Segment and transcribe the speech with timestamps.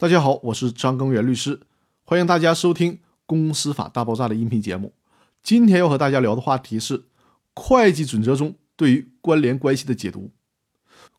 [0.00, 1.58] 大家好，我是张根源律师，
[2.04, 2.92] 欢迎大家收听
[3.26, 4.92] 《公司法大爆炸》的音频节目。
[5.42, 7.06] 今天要和大家聊的话题是
[7.52, 10.30] 会计准则中对于关联关系的解读。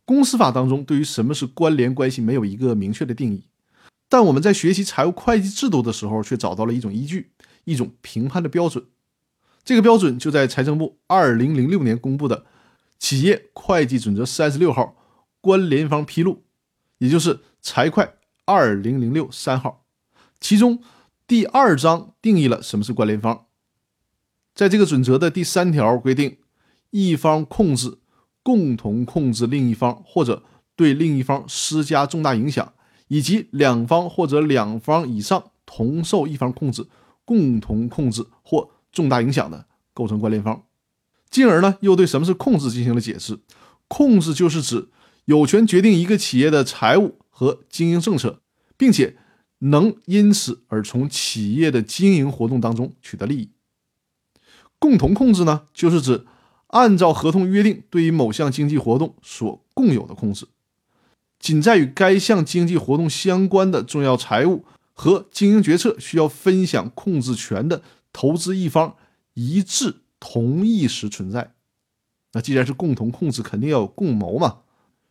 [0.06, 3.44] 公司法当中对于什么是关联关系没有一个明确的定义，
[4.08, 7.32] 但我们在学习财务会计制度的时候却找到了一种依据，
[7.66, 8.86] 一种评判的标准。
[9.66, 12.38] 这个标准就在财政部二零零六年公布的
[12.98, 14.96] 《企业会计准则三十六号
[15.42, 16.36] 关联方披露》，
[17.00, 18.10] 也就是财会。
[18.50, 19.86] 二零零六三号，
[20.40, 20.80] 其中
[21.28, 23.46] 第二章定义了什么是关联方。
[24.56, 26.38] 在这个准则的第三条规定，
[26.90, 28.00] 一方控制、
[28.42, 30.42] 共同控制另一方，或者
[30.76, 32.74] 对另一方施加重大影响，
[33.10, 36.88] 以及两方或者两方以上同受一方控制、
[37.24, 40.64] 共同控制或重大影响的，构成关联方。
[41.30, 43.42] 进而呢，又对什么是控制进行了解释。
[43.88, 44.90] 控制就是指
[45.26, 47.20] 有权决定一个企业的财务。
[47.40, 48.42] 和经营政策，
[48.76, 49.16] 并且
[49.60, 53.52] 能因此而从企业的经营活动当中取得利益。
[54.78, 56.26] 共同控制呢，就是指
[56.68, 60.50] 按照合同约定对于某项经济活动所共有的控制，
[61.40, 68.98] 仅在与该项经济活动相关的重要财务和经营决策需要分享控制权的投资一方
[69.36, 71.54] 一致同意时存在。
[72.34, 74.64] 那既然是共同控制，肯定要有共谋嘛。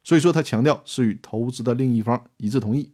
[0.08, 2.92] 所以说，他强调是与投资的另一方一致同意。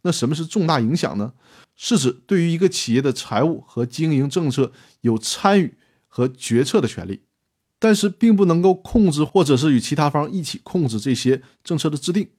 [0.00, 1.34] 那什么是重大影响呢？
[1.76, 5.74] 是指对于一个企业的财务和经营政策有参与
[6.08, 7.20] 和决策的权利，
[7.78, 12.30] 但是并不能够控制或者是与其他方一起控制这些政策的制定。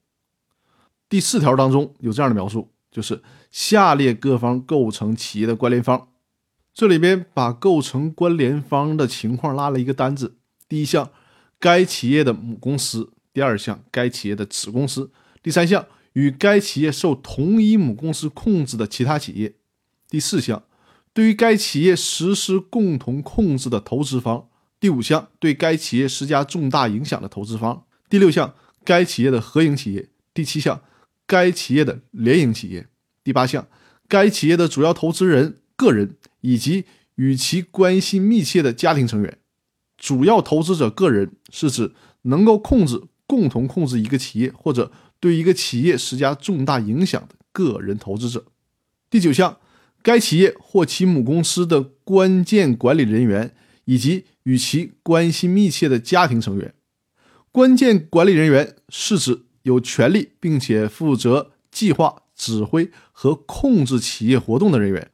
[1.08, 6.08] 第四条当中有这样的描述，就是下列各方构成企业的关联方。
[6.74, 10.38] 这里边把构成关联方的情况拉了一个单子。
[10.68, 11.12] 第一项，
[11.60, 13.13] 该企业的母公司。
[13.34, 15.10] 第二项，该企业的子公司；
[15.42, 19.54] 第三项，与该企业受同一母公司控制的其他企业；
[20.08, 20.64] 第四项，
[21.14, 24.48] 对于该企业实施共同控制的投资方；
[24.80, 28.54] 第五项，对该企业施加重大影响的投资方；第六项，
[28.86, 30.84] 该企业的合营企业；第七项，
[31.26, 32.84] 该企业的联营企业；
[33.24, 33.68] 第八项，
[34.08, 36.86] 该企业的主要投资人个人以及
[37.16, 39.40] 与其关系密切的家庭成员。
[39.98, 41.94] 主要投资者个人是指
[42.24, 43.02] 能够控制。
[43.34, 48.46] 共同控制一个企业或者对一个企业施加重大影响的个人投资者。
[49.10, 49.58] 第九项，
[50.04, 53.56] 该企业或其母公司的关键管理人员
[53.86, 56.76] 以及与其关系密切的家庭成员。
[57.52, 65.10] 关键管理人员是指有权利并且负责计划、指挥和控制企业活动的人员。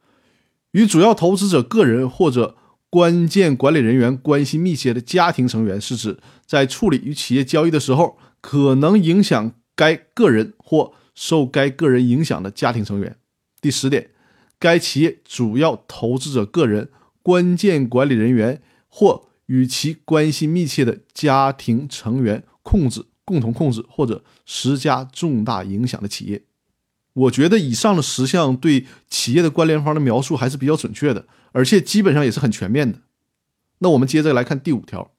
[0.72, 2.58] 与主要投资者个人或者
[2.90, 13.16] 关键管理人员关系密切的家庭成员是指在处理与企业交易的时候，可能影响该个人或受该个人影响的家庭成员。
[13.60, 14.10] 第十点，
[14.58, 16.90] 该企业主要投资者个人、
[17.22, 26.42] 关键管理人员或与其关系密切的家庭成员控制、共同控制或者施加重大影响的企业。
[27.20, 33.00] 我觉得以上的十项对企业的关联方的描述还是比较准确的，而且基本上也是很全面的。
[33.80, 35.10] 那我们接着来看第五条。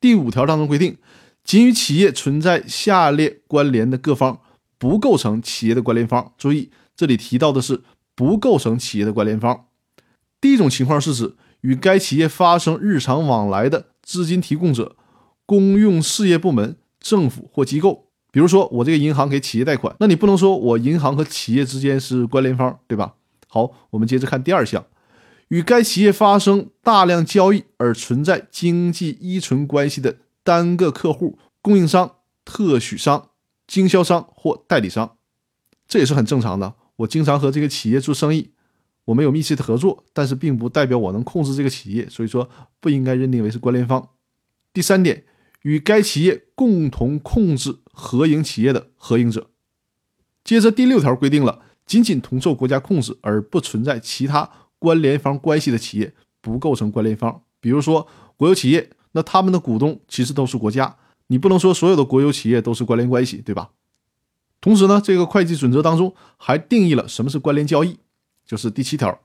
[0.00, 0.96] 第五条当中规定，
[1.42, 4.40] 仅与企业存在下列关联的各方
[4.78, 6.32] 不构成企业的关联方。
[6.38, 7.82] 注意，这里提到的是
[8.14, 9.66] 不构成企业的关联方。
[10.40, 14.96] 第一种情况是指与该企业发生日常往来的资金提供者、
[15.44, 18.03] 公用事业部门、政府或机构。
[18.34, 23.14] 比如说，我这个银行给企业贷款，那你不能说我银行和企业之间是关联方，对吧？
[23.46, 24.84] 好，我们接着看第二项，
[25.50, 33.28] 与该企业发生大量交易而存在经济依存关系的单个客户、供应商、特许商、
[33.68, 35.16] 经销商或代理商，
[35.86, 36.74] 这也是很正常的。
[36.96, 38.50] 我经常和这个企业做生意，
[39.04, 44.08] 我们有密切的合作，但是并不代表我能控制这个企业，所以说不应该认定为是关联方。
[44.72, 45.22] 第三点。
[45.64, 49.50] 与该企业共同控制合营企业的合营者。
[50.44, 56.12] 接着第六条规定了，仅仅同受国家控制而不存在其他关联方关系的企业
[56.42, 57.42] 不构成关联方。
[57.60, 58.06] 比如说
[58.36, 60.96] 国有企业，那他们的股东其实都是国家，
[61.28, 63.70] 你不能说所有的国有企业都是关联关系，对吧？
[64.60, 67.98] 同时呢，这个会计准则当中还定义了什么是关联交易，
[68.44, 69.18] 就是第七条，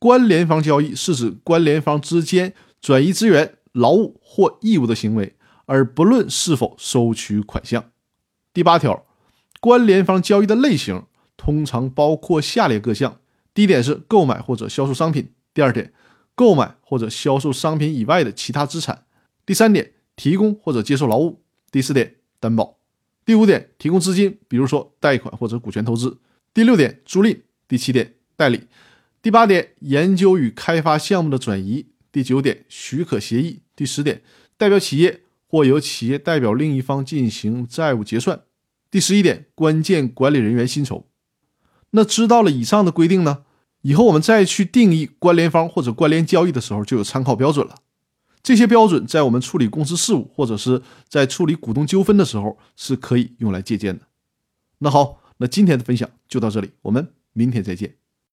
[0.00, 5.33] 关联方交易是指关联方之间转移资源、劳务或义务的行为。
[5.66, 7.90] 而不论是否收取款项。
[8.52, 9.06] 第八条，
[9.60, 11.04] 关联方交易的类型
[11.36, 13.20] 通常包括下列各项：
[13.52, 15.92] 第一点是购买或者销售商品；第二点，
[16.34, 19.04] 购买或者销售商品以外的其他资产；
[19.44, 21.40] 第三点，提供或者接受劳务；
[21.70, 22.76] 第四点，担保；
[23.24, 26.18] 第五点，提供资金，比如说贷款或者股权投资；
[26.52, 28.60] 第六点，租赁；第七点，代理；
[29.20, 34.22] 第八点，研究与开发项目的转移；第九点，许可协议；第十点，
[34.56, 35.22] 代表企业
[35.54, 38.38] 或由企业代表另一方进行债务结算；
[38.90, 41.06] 第十一点，关键管理人员薪酬。
[41.90, 43.44] 那知道了以上的规定呢？
[43.82, 47.76] 以后我们再去定义关联方或者关联交易的时候，就有参考标准了。
[48.42, 54.04] 这些标准在我们处理公司事务或者是在处理股东纠纷的时候是可以用来借鉴的。
[54.78, 57.94] 那好，那今天的分享就到这里，我们明天再见。